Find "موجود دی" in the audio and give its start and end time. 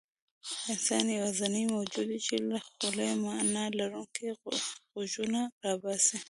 1.75-2.19